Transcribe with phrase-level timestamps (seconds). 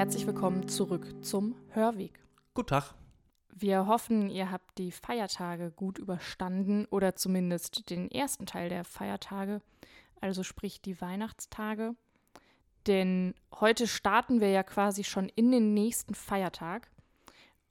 [0.00, 2.18] herzlich willkommen zurück zum Hörweg.
[2.54, 2.94] Guten Tag.
[3.54, 9.60] Wir hoffen, ihr habt die Feiertage gut überstanden oder zumindest den ersten Teil der Feiertage,
[10.18, 11.94] also sprich die Weihnachtstage.
[12.86, 16.90] Denn heute starten wir ja quasi schon in den nächsten Feiertag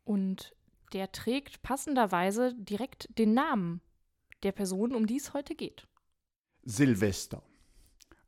[0.03, 0.53] und
[0.93, 3.81] der trägt passenderweise direkt den Namen
[4.43, 5.87] der Person, um die es heute geht.
[6.61, 7.41] Silvester.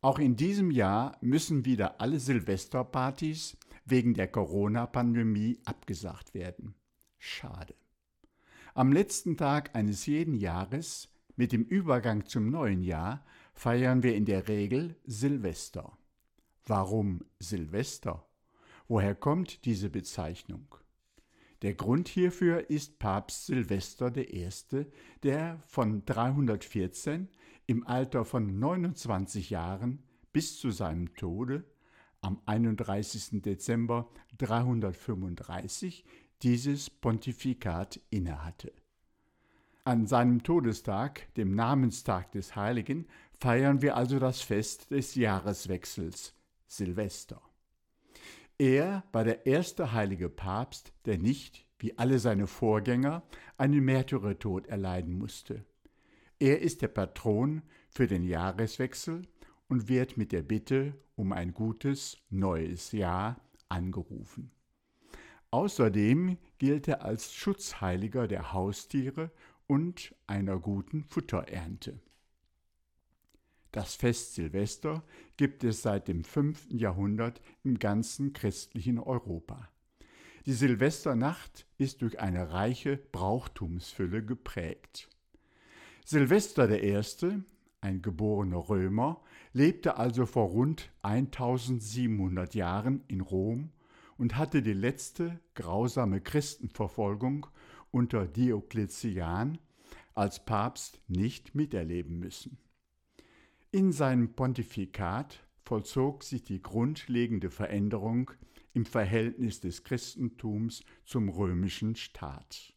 [0.02, 3.58] Auch in diesem Jahr müssen wieder alle Silvesterpartys
[3.92, 6.74] wegen der Corona-Pandemie abgesagt werden.
[7.20, 7.76] Schade.
[8.74, 13.24] Am letzten Tag eines jeden Jahres, mit dem Übergang zum neuen Jahr,
[13.54, 15.98] feiern wir in der Regel Silvester.
[16.66, 18.26] Warum Silvester?
[18.88, 20.76] Woher kommt diese Bezeichnung?
[21.62, 24.50] Der Grund hierfür ist Papst Silvester I.,
[25.24, 27.28] der von 314
[27.68, 30.02] im Alter von 29 Jahren
[30.34, 31.66] bis zu seinem Tode
[32.22, 33.42] am 31.
[33.42, 36.06] Dezember 335
[36.44, 38.72] dieses Pontifikat innehatte.
[39.84, 43.08] An seinem Todestag, dem Namenstag des Heiligen,
[43.40, 46.36] feiern wir also das Fest des Jahreswechsels,
[46.68, 47.42] Silvester.
[48.60, 53.24] Er war der erste heilige Papst, der nicht, wie alle seine Vorgänger,
[53.58, 55.66] einen Märtyrertod erleiden musste.
[56.38, 59.24] Er ist der Patron für den Jahreswechsel
[59.68, 64.50] und wird mit der Bitte um ein gutes neues Jahr angerufen.
[65.52, 69.30] Außerdem gilt er als Schutzheiliger der Haustiere
[69.68, 72.00] und einer guten Futterernte.
[73.72, 75.04] Das Fest Silvester
[75.38, 76.72] gibt es seit dem 5.
[76.72, 79.70] Jahrhundert im ganzen christlichen Europa.
[80.48, 85.08] Die Silvesternacht ist durch eine reiche Brauchtumsfülle geprägt.
[86.04, 87.00] Silvester I.,
[87.80, 89.22] ein geborener Römer,
[89.54, 93.72] lebte also vor rund 1700 Jahren in Rom
[94.18, 97.48] und hatte die letzte grausame Christenverfolgung
[97.92, 99.58] unter Diokletian
[100.14, 102.58] als Papst nicht miterleben müssen.
[103.72, 108.32] In seinem Pontifikat vollzog sich die grundlegende Veränderung
[108.74, 112.74] im Verhältnis des Christentums zum römischen Staat.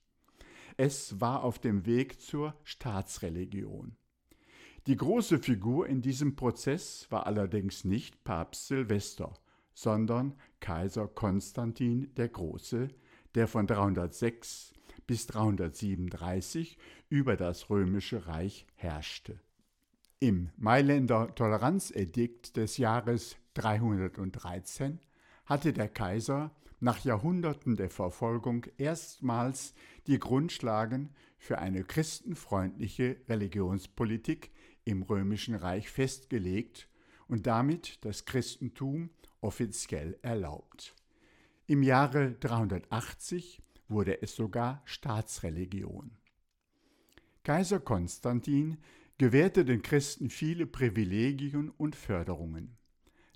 [0.76, 3.96] Es war auf dem Weg zur Staatsreligion.
[4.86, 9.32] Die große Figur in diesem Prozess war allerdings nicht Papst Silvester,
[9.72, 12.88] sondern Kaiser Konstantin der Große,
[13.34, 14.74] der von 306
[15.06, 16.76] bis 337
[17.08, 19.40] über das römische Reich herrschte.
[20.20, 25.00] Im Mailänder Toleranzedikt des Jahres 313
[25.46, 29.72] hatte der Kaiser nach Jahrhunderten der Verfolgung erstmals
[30.06, 34.50] die Grundlagen für eine christenfreundliche Religionspolitik
[34.84, 36.88] im römischen Reich festgelegt
[37.28, 40.94] und damit das Christentum offiziell erlaubt.
[41.66, 46.10] Im Jahre 380 wurde es sogar Staatsreligion.
[47.42, 48.78] Kaiser Konstantin
[49.18, 52.76] gewährte den Christen viele Privilegien und Förderungen.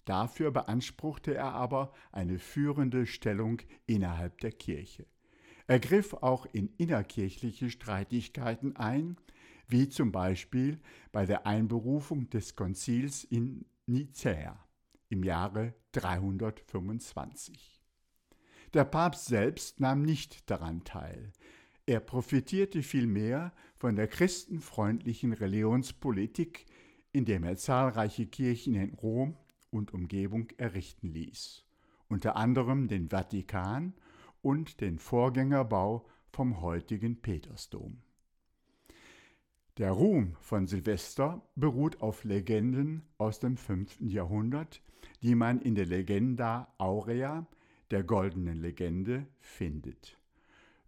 [0.05, 5.07] Dafür beanspruchte er aber eine führende Stellung innerhalb der Kirche.
[5.67, 9.19] Er griff auch in innerkirchliche Streitigkeiten ein,
[9.69, 10.81] wie zum Beispiel
[11.13, 14.59] bei der Einberufung des Konzils in Nicäa
[15.11, 17.81] im Jahre 325.
[18.75, 21.33] Der Papst selbst nahm nicht daran teil.
[21.87, 26.67] Er profitierte vielmehr von der christenfreundlichen Religionspolitik,
[27.13, 29.39] indem er zahlreiche Kirchen in Rom
[29.71, 31.65] und Umgebung errichten ließ,
[32.09, 33.95] unter anderem den Vatikan
[34.43, 38.03] und den Vorgängerbau vom heutigen Petersdom.
[39.79, 44.01] Der Ruhm von Silvester beruht auf Legenden aus dem 5.
[44.01, 44.83] Jahrhundert,
[45.23, 47.47] die man in der Legenda Aurea,
[47.93, 50.19] der goldenen Legende, findet.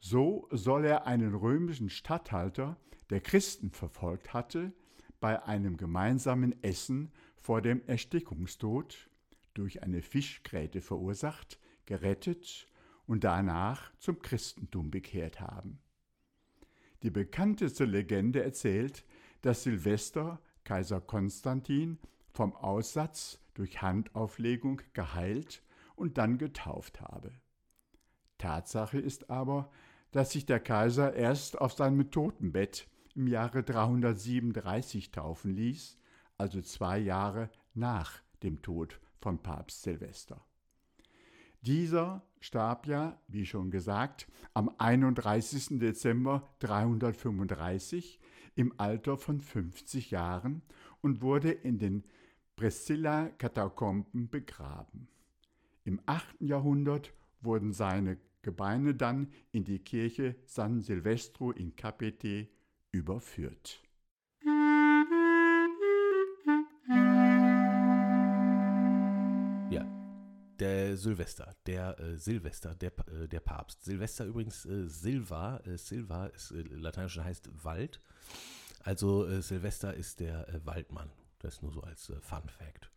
[0.01, 2.77] So soll er einen römischen Statthalter,
[3.11, 4.72] der Christen verfolgt hatte,
[5.21, 9.09] bei einem gemeinsamen Essen vor dem Erstickungstod,
[9.54, 12.66] durch eine Fischgräte verursacht, gerettet
[13.07, 15.78] und danach zum Christentum bekehrt haben.
[17.02, 19.04] Die bekannteste Legende erzählt,
[19.42, 21.98] dass Silvester Kaiser Konstantin
[22.32, 25.62] vom Aussatz durch Handauflegung geheilt
[25.97, 27.32] und dann getauft habe.
[28.38, 29.70] Tatsache ist aber,
[30.12, 35.98] dass sich der Kaiser erst auf seinem Totenbett im Jahre 337 taufen ließ,
[36.38, 40.44] also zwei Jahre nach dem Tod von Papst Silvester.
[41.62, 45.78] Dieser starb ja, wie schon gesagt, am 31.
[45.78, 48.18] Dezember 335
[48.54, 50.62] im Alter von 50 Jahren
[51.03, 52.04] und wurde in den
[52.57, 55.09] Priscilla-Katakomben begraben.
[55.84, 56.41] Im 8.
[56.41, 57.12] Jahrhundert
[57.42, 62.48] wurden seine Gebeine dann in die Kirche San Silvestro in Capete
[62.91, 63.83] überführt.
[70.60, 73.84] Der Silvester, der äh, Silvester, der, äh, der Papst.
[73.84, 78.01] Silvester übrigens, äh, Silva, äh, Silva ist äh, lateinisch heißt Wald.
[78.84, 81.10] Also äh, Silvester ist der Waldmann.
[81.39, 82.91] Das nur so als Fun Fact.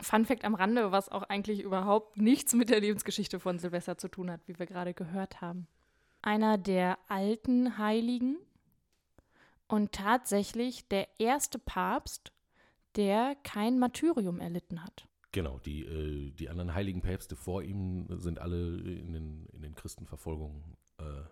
[0.00, 4.08] Fun Fact am Rande, was auch eigentlich überhaupt nichts mit der Lebensgeschichte von Silvester zu
[4.08, 5.66] tun hat, wie wir gerade gehört haben.
[6.22, 8.36] Einer der alten Heiligen
[9.68, 12.32] und tatsächlich der erste Papst,
[12.94, 15.08] der kein Martyrium erlitten hat.
[15.36, 19.74] Genau, die, äh, die anderen heiligen Päpste vor ihm sind alle in den, in den
[19.74, 20.62] Christenverfolgungen
[20.96, 21.24] äh,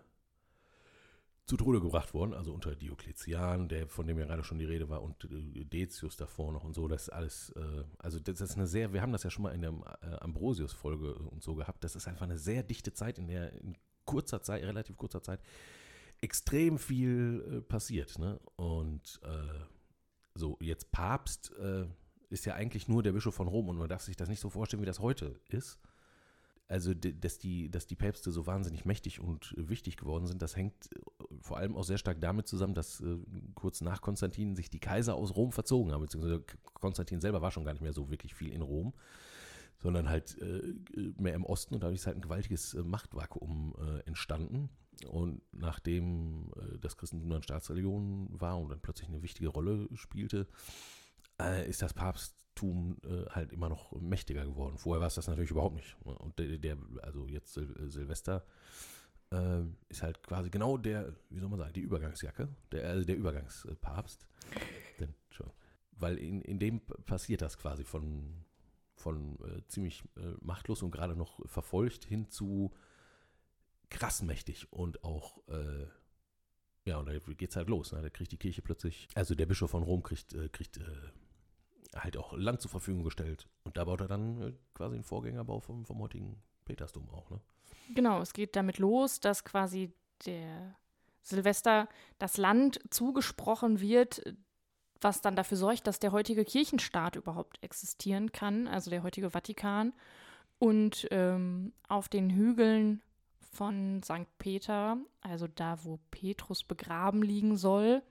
[1.47, 4.89] zu Tode gebracht worden, also unter Diokletian, der, von dem ja gerade schon die Rede
[4.89, 8.55] war, und äh, Decius davor noch und so, das ist alles, äh, also das ist
[8.55, 9.73] eine sehr, wir haben das ja schon mal in der
[10.03, 13.75] äh, Ambrosius-Folge und so gehabt, das ist einfach eine sehr dichte Zeit, in der in
[14.05, 15.39] kurzer Zeit, relativ kurzer Zeit,
[16.21, 18.39] extrem viel äh, passiert, ne?
[18.55, 19.65] Und äh,
[20.35, 21.87] so, jetzt Papst äh,
[22.29, 24.49] ist ja eigentlich nur der Bischof von Rom und man darf sich das nicht so
[24.49, 25.79] vorstellen, wie das heute ist
[26.67, 30.91] also dass die, dass die Päpste so wahnsinnig mächtig und wichtig geworden sind, das hängt
[30.93, 30.99] äh,
[31.39, 33.17] vor allem auch sehr stark damit zusammen, dass äh,
[33.53, 36.43] kurz nach Konstantin sich die Kaiser aus Rom verzogen haben, beziehungsweise
[36.73, 38.93] Konstantin selber war schon gar nicht mehr so wirklich viel in Rom,
[39.77, 40.73] sondern halt äh,
[41.19, 43.75] mehr im Osten und dadurch ist halt ein gewaltiges Machtvakuum
[44.05, 44.69] entstanden.
[45.09, 50.47] Und nachdem das Christentum dann Staatsreligion war und dann plötzlich eine wichtige Rolle spielte,
[51.67, 54.77] ist das Papst Tum äh, halt immer noch mächtiger geworden.
[54.77, 55.95] Vorher war es das natürlich überhaupt nicht.
[56.03, 58.45] Und der, der also jetzt Sil äh, Silvester
[59.31, 63.17] äh, ist halt quasi genau der, wie soll man sagen, die Übergangsjacke, der, also der
[63.17, 64.25] Übergangspapst.
[64.99, 65.13] Denn,
[65.91, 68.45] weil in, in dem passiert das quasi von,
[68.95, 72.73] von äh, ziemlich äh, machtlos und gerade noch verfolgt hin zu
[73.89, 75.87] krass mächtig und auch äh,
[76.87, 77.91] ja, und da geht's halt los.
[77.91, 78.01] Ne?
[78.03, 80.79] Da kriegt die Kirche plötzlich, also der Bischof von Rom kriegt, kriegt
[81.95, 83.47] halt auch Land zur Verfügung gestellt.
[83.63, 87.39] Und da baut er dann äh, quasi einen Vorgängerbau vom, vom heutigen Petersdom auch, ne?
[87.93, 89.93] Genau, es geht damit los, dass quasi
[90.25, 90.75] der
[91.21, 91.87] Silvester
[92.17, 94.23] das Land zugesprochen wird,
[95.01, 99.93] was dann dafür sorgt, dass der heutige Kirchenstaat überhaupt existieren kann, also der heutige Vatikan.
[100.57, 103.01] Und ähm, auf den Hügeln
[103.51, 104.27] von St.
[104.37, 108.01] Peter, also da, wo Petrus begraben liegen soll,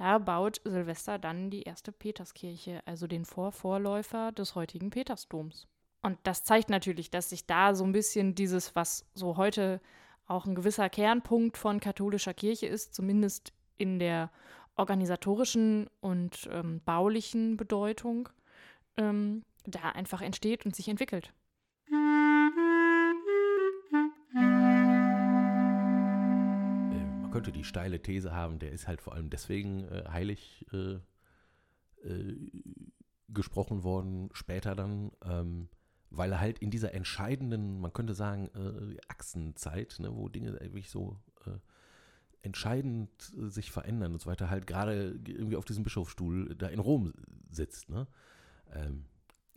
[0.00, 5.68] da baut Silvester dann die erste Peterskirche, also den Vorvorläufer des heutigen Petersdoms.
[6.00, 9.78] Und das zeigt natürlich, dass sich da so ein bisschen dieses, was so heute
[10.26, 14.30] auch ein gewisser Kernpunkt von katholischer Kirche ist, zumindest in der
[14.74, 18.30] organisatorischen und ähm, baulichen Bedeutung,
[18.96, 21.34] ähm, da einfach entsteht und sich entwickelt.
[27.30, 30.98] Könnte die steile These haben, der ist halt vor allem deswegen äh, heilig äh,
[32.08, 32.50] äh,
[33.28, 35.68] gesprochen worden, später dann, ähm,
[36.10, 40.90] weil er halt in dieser entscheidenden, man könnte sagen, äh, Achsenzeit, ne, wo Dinge wirklich
[40.90, 41.58] so äh,
[42.42, 47.12] entscheidend sich verändern und so weiter, halt gerade irgendwie auf diesem Bischofsstuhl da in Rom
[47.50, 47.90] sitzt.
[47.90, 48.06] Ne?
[48.72, 49.04] Ähm,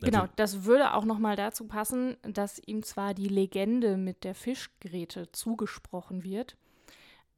[0.00, 5.30] Genau, das würde auch nochmal dazu passen, dass ihm zwar die Legende mit der Fischgräte
[5.32, 6.56] zugesprochen wird,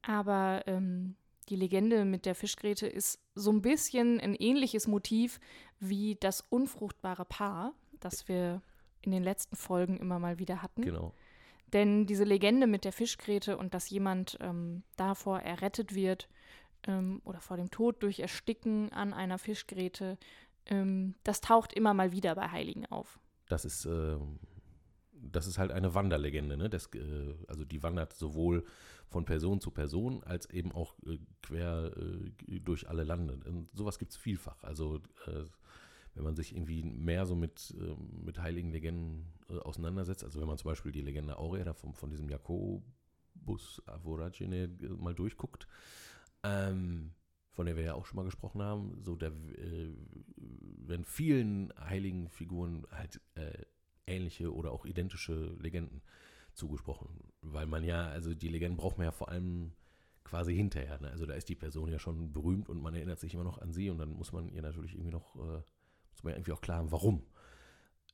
[0.07, 1.17] aber ähm,
[1.49, 5.41] die Legende mit der Fischgräte ist so ein bisschen ein ähnliches Motiv
[5.81, 8.63] wie das unfruchtbare Paar, das wir
[9.03, 10.83] in den letzten Folgen immer mal wieder hatten.
[10.83, 11.13] Genau.
[11.73, 16.29] Denn diese Legende mit der Fischgräte und dass jemand ähm, davor errettet wird
[16.87, 20.19] ähm, oder vor dem Tod durch Ersticken an einer Fischgräte,
[20.67, 23.19] ähm, das taucht immer mal wieder bei Heiligen auf.
[23.49, 24.17] Das ist, äh,
[25.33, 26.57] das ist halt eine Wanderlegende.
[26.57, 26.69] Ne?
[26.69, 28.65] Das, äh, also die wandert sowohl
[29.09, 33.39] von Person zu Person, als eben auch äh, quer äh, durch alle Lande.
[33.47, 34.63] Und sowas gibt es vielfach.
[34.65, 35.45] Also äh,
[36.15, 40.49] wenn man sich irgendwie mehr so mit, ähm, mit heiligen Legenden äh, auseinandersetzt, also wenn
[40.49, 45.69] man zum Beispiel die Legende Aurea da von, von diesem Jakobus Avoragine äh, mal durchguckt,
[46.43, 47.13] ähm,
[47.53, 49.95] von der wir ja auch schon mal gesprochen haben, so der, äh,
[50.37, 53.21] wenn vielen heiligen Figuren halt
[54.07, 56.03] ähnliche oder auch identische Legenden
[56.55, 57.09] zugesprochen.
[57.43, 59.73] Weil man ja, also die Legenden braucht man ja vor allem
[60.25, 61.01] quasi hinterher.
[61.01, 61.11] Ne?
[61.11, 63.73] Also da ist die Person ja schon berühmt und man erinnert sich immer noch an
[63.73, 65.63] sie und dann muss man ihr natürlich irgendwie noch, äh,
[66.13, 67.25] muss man ja irgendwie auch klar haben, warum.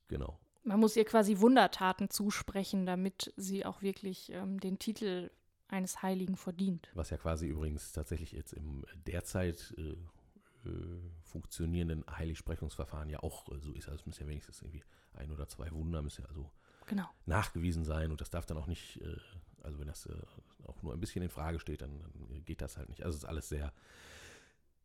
[0.08, 0.38] Genau.
[0.64, 5.30] Man muss ihr quasi Wundertaten zusprechen, damit sie auch wirklich ähm, den Titel
[5.68, 6.90] eines Heiligen verdient.
[6.94, 9.96] Was ja quasi übrigens tatsächlich jetzt im derzeit äh,
[11.22, 13.88] funktionierenden Heiligsprechungsverfahren ja auch äh, so ist.
[13.88, 14.82] Also es müssen ja wenigstens irgendwie
[15.14, 16.50] ein oder zwei Wunder müssen ja also
[16.86, 17.08] Genau.
[17.26, 19.16] nachgewiesen sein und das darf dann auch nicht, äh,
[19.62, 20.14] also wenn das äh,
[20.66, 23.04] auch nur ein bisschen in Frage steht, dann, dann geht das halt nicht.
[23.04, 23.72] Also es ist alles sehr,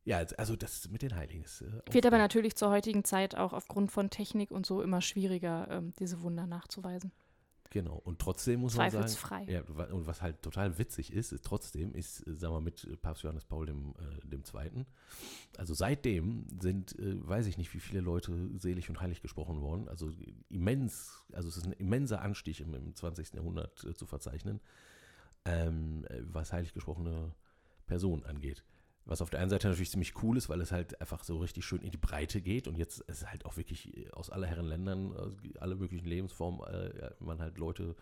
[0.06, 1.62] ja, also das mit den Heiligen ist.
[1.62, 5.68] Äh, Wird aber natürlich zur heutigen Zeit auch aufgrund von Technik und so immer schwieriger,
[5.72, 7.12] ähm, diese Wunder nachzuweisen.
[7.70, 9.46] Genau, und trotzdem muss man sagen, Zweifelsfrei.
[9.46, 13.46] ja, und was halt total witzig ist, ist trotzdem, ist, sagen wir, mit Papst Johannes
[13.46, 14.86] Paul dem, äh, dem Zweiten,
[15.58, 19.88] also seitdem sind, äh, weiß ich nicht, wie viele Leute selig und heilig gesprochen worden,
[19.90, 20.12] also
[20.50, 23.34] immens, also es ist ein immenser Anstieg im, im 20.
[23.34, 24.62] Jahrhundert äh, zu verzeichnen,
[25.46, 27.34] ähm, äh, was heilig gesprochene
[27.86, 28.64] Personen angeht.
[29.08, 31.64] Was auf der einen Seite natürlich ziemlich cool ist, weil es halt einfach so richtig
[31.64, 34.66] schön in die Breite geht und jetzt ist halt auch wirklich äh, aus aller Herren
[34.66, 35.16] Ländern,
[35.62, 37.96] alle möglichen Lebensformen, äh, man halt Leute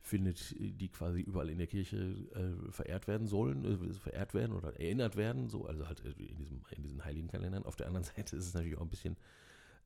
[0.00, 5.16] findet, die quasi überall in der Kirche äh, verehrt werden sollen, verehrt werden oder erinnert
[5.16, 7.64] werden, so, also halt in, diesem, in diesen heiligen Kalendern.
[7.64, 9.16] Auf der anderen Seite ist es natürlich auch ein bisschen,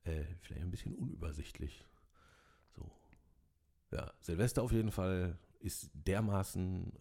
[0.03, 1.85] vielleicht ein bisschen unübersichtlich.
[2.75, 2.91] So.
[3.91, 6.93] Ja, Silvester auf jeden Fall ist dermaßen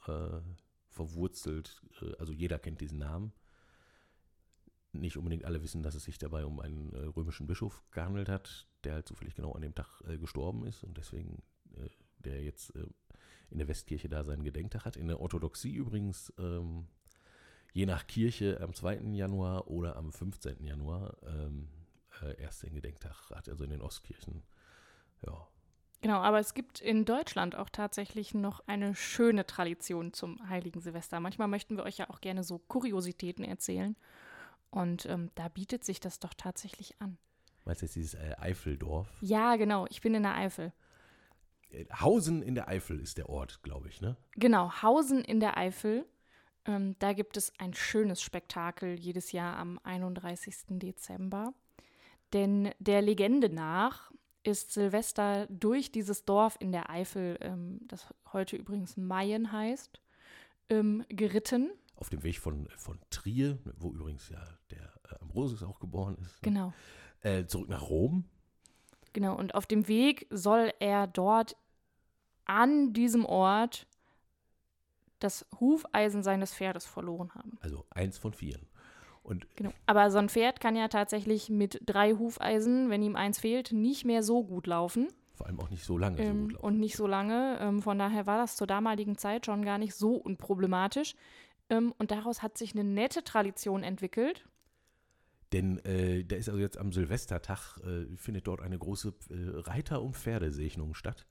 [0.89, 1.83] verwurzelt,
[2.19, 3.33] also jeder kennt diesen Namen.
[4.93, 8.69] Nicht unbedingt alle wissen, dass es sich dabei um einen äh, römischen Bischof gehandelt hat,
[8.85, 11.43] der halt zufällig genau an dem Tag äh, gestorben ist und deswegen
[11.77, 12.87] äh, der jetzt äh,
[13.51, 14.97] in der Westkirche da seinen Gedenktag hat.
[14.97, 16.87] In der Orthodoxie übrigens, ähm,
[17.73, 19.01] je nach Kirche am 2.
[19.13, 20.65] Januar oder am 15.
[20.65, 21.69] Januar ähm,
[22.23, 24.43] äh, erst den Gedenktag hat, also in den Ostkirchen.
[25.25, 25.49] Ja,
[26.03, 31.21] Genau, aber es gibt in Deutschland auch tatsächlich noch eine schöne Tradition zum Heiligen Silvester.
[31.21, 33.97] Manchmal möchten wir euch ja auch gerne so Kuriositäten erzählen.
[34.71, 37.19] Und ähm, da bietet sich das doch tatsächlich an.
[37.65, 39.09] meinst du jetzt dieses äh, Eifeldorf?
[39.21, 40.73] Ja, genau, ich bin in der Eifel.
[41.71, 44.17] Äh, Hausen in der Eifel ist der Ort, glaube ich, ne?
[44.37, 46.07] Genau, Hausen in der Eifel.
[46.67, 50.57] Ähm, da gibt es ein schönes Spektakel jedes Jahr am 31.
[50.69, 51.53] Dezember.
[52.33, 54.13] Denn der Legende nach
[54.43, 60.01] ist Silvester durch dieses Dorf in der Eifel, ähm, das heute übrigens Mayen heißt,
[60.71, 61.71] ähm, geritten.
[62.01, 66.43] Auf dem Weg von, von Trier, wo übrigens ja der äh, Ambrosius auch geboren ist,
[66.43, 66.51] ne?
[66.53, 66.73] Genau,
[67.23, 68.25] äh, zurück nach Rom.
[69.13, 69.37] genau.
[69.37, 71.57] Und auf dem Weg soll er dort
[72.47, 73.87] an diesem Ort
[75.19, 77.59] das Hufeisen seines Pferdes verloren haben.
[77.61, 78.67] Also eins von vieren.
[79.23, 79.71] Und Genau.
[79.87, 84.07] Aber so ein Pferd kann ja tatsächlich mit drei Hufeisen, wenn ihm eins fehlt, nicht
[84.07, 85.09] mehr so gut laufen
[85.41, 86.65] vor allem auch nicht so lange so ähm, gut laufen.
[86.67, 87.59] und nicht so lange.
[87.63, 91.15] Ähm, von daher war das zur damaligen Zeit schon gar nicht so unproblematisch.
[91.71, 94.45] Ähm, und daraus hat sich eine nette Tradition entwickelt.
[95.53, 100.03] Denn äh, da ist also jetzt am Silvestertag, äh, findet dort eine große äh, Reiter-
[100.03, 101.27] und Pferdesegnung statt.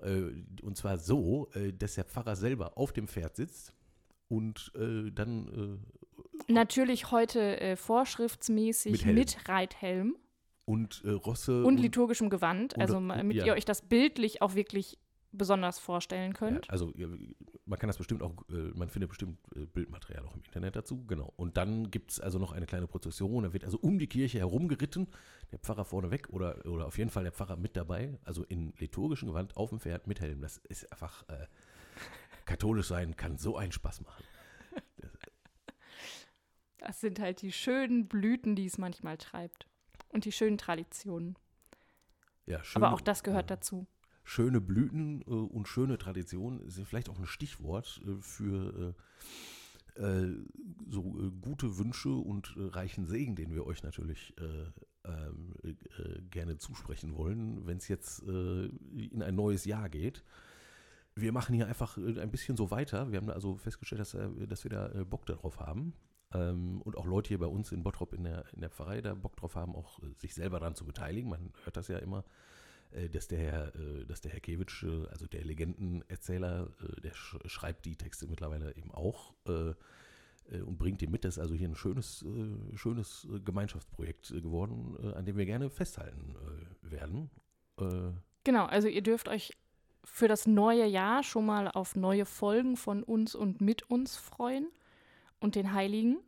[0.00, 0.30] Äh,
[0.62, 3.74] und zwar so, äh, dass der Pfarrer selber auf dem Pferd sitzt
[4.28, 5.80] und äh, dann
[6.48, 9.44] Natürlich heute vorschriftsmäßig Mit mit, Helm.
[9.46, 10.16] Reithelm
[10.64, 13.44] und Rosse und liturgischem Gewand, und- also und- damit ja.
[13.46, 14.98] ihr euch das bildlich auch wirklich
[15.30, 16.70] besonders vorstellen Ja, könnt.
[16.70, 17.06] also ja,
[17.64, 21.04] man kann das bestimmt auch, äh, man findet bestimmt äh, Bildmaterial auch im Internet dazu,
[21.06, 21.32] genau.
[21.36, 24.38] Und dann gibt es also noch eine kleine Prozession, da wird also um die Kirche
[24.38, 25.08] herumgeritten,
[25.52, 28.72] der Pfarrer vorne weg oder, oder auf jeden Fall der Pfarrer mit dabei, also in
[28.78, 30.40] liturgischem Gewand auf dem Pferd mit Helm.
[30.40, 31.46] Das ist einfach, äh,
[32.44, 34.24] katholisch sein kann so einen Spaß machen.
[36.78, 39.68] Das sind halt die schönen Blüten, die es manchmal treibt.
[40.08, 41.38] Und die schönen Traditionen.
[42.44, 43.86] Ja, schöne, Aber auch das gehört ja, dazu.
[44.24, 48.94] Schöne Blüten äh, und schöne Traditionen ja vielleicht auch ein Stichwort äh, für
[49.96, 50.36] äh, äh,
[50.88, 56.56] so äh, gute Wünsche und reichen Segen, den wir euch natürlich äh, ähm, äh, gerne
[56.58, 60.22] zusprechen wollen, wenn es jetzt in ein neues Jahr geht.
[61.14, 63.10] Wir machen hier einfach ein bisschen so weiter.
[63.10, 64.16] Wir haben also festgestellt, dass,
[64.48, 65.92] dass wir da Bock darauf haben.
[66.32, 69.14] Ähm, und auch Leute hier bei uns in Bottrop in der, in der Pfarrei da
[69.14, 71.28] Bock drauf haben, auch sich selber daran zu beteiligen.
[71.28, 72.24] Man hört das ja immer,
[73.08, 77.36] dass der Herr, äh, dass der Herr Kewitsch, äh, also der Legendenerzähler, äh, der sch
[77.46, 79.74] schreibt die Texte mittlerweile eben auch äh,
[80.50, 81.24] äh, und bringt die mit.
[81.24, 85.36] Das ist also hier ein schönes, äh, schönes äh, Gemeinschaftsprojekt äh, geworden, äh, an dem
[85.36, 87.30] wir gerne festhalten äh, werden.
[87.78, 88.12] Äh,
[88.44, 89.52] Genau, also ihr dürft euch
[90.04, 94.66] für das neue Jahr schon mal auf neue Folgen von uns und mit uns freuen
[95.38, 96.18] und den Heiligen.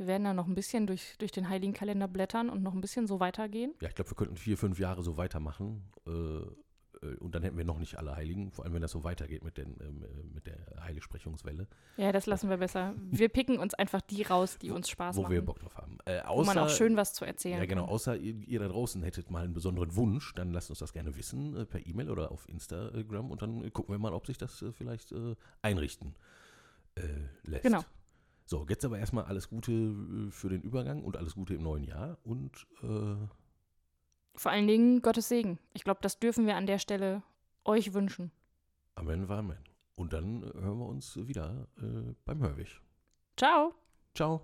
[0.00, 3.06] Wir werden dann noch ein bisschen durch, durch den Heiligenkalender blättern und noch ein bisschen
[3.06, 3.74] so weitergehen.
[3.82, 5.82] Ja, ich glaube, wir könnten vier, fünf Jahre so weitermachen.
[6.06, 9.04] Äh, äh, und dann hätten wir noch nicht alle Heiligen, vor allem wenn das so
[9.04, 11.66] weitergeht mit, den, ähm, äh, mit der Heiligsprechungswelle,
[11.98, 12.94] Ja, das lassen wir besser.
[13.10, 15.32] Wir picken uns einfach die raus, die uns Spaß wo machen.
[15.34, 15.98] wir Bock drauf haben.
[16.06, 17.82] Äh, wo man außer- auch schön was zu erzählen Ja, genau.
[17.84, 17.90] kann.
[17.92, 21.14] Außer ihr, ihr da draußen hättet mal einen besonderen Wunsch, dann lasst uns das gerne
[21.16, 24.62] wissen äh, per E-Mail oder auf Instagram und dann gucken wir mal, ob sich das
[24.62, 25.14] äh, vielleicht
[25.62, 26.14] einrichten
[27.44, 27.62] lässt.
[27.62, 27.82] Genau.
[28.50, 31.84] So, jetzt aber erstmal alles Gute äh, für den Übergang und alles Gute im neuen
[31.84, 33.14] Jahr und äh,
[34.34, 35.60] Vor allen Dingen Gottes Segen.
[35.72, 37.22] Ich glaube, das dürfen wir an der Stelle
[37.64, 38.32] euch wünschen.
[38.96, 39.56] Amen Amen.
[39.94, 42.80] Und dann hören wir uns wieder äh, beim Hörwig.
[43.36, 43.72] Ciao.
[44.16, 44.40] Ciao.